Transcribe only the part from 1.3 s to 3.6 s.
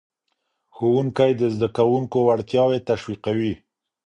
د زدهکوونکو وړتیاوې تشویقوي.